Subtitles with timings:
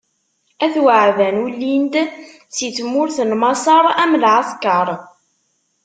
[0.65, 1.93] At Waɛban ulin-d
[2.55, 4.87] si tmurt n Maṣer am lɛeskeṛ.